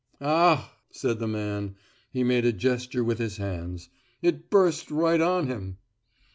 "Ach!" 0.19 0.61
said 0.89 1.19
the 1.19 1.27
man. 1.27 1.75
He 2.11 2.23
made 2.23 2.43
a 2.43 2.51
gesture 2.51 3.03
with 3.03 3.19
his 3.19 3.37
hands. 3.37 3.89
"It 4.23 4.49
burst 4.49 4.89
right 4.89 5.21
on 5.21 5.45
him." 5.45 5.77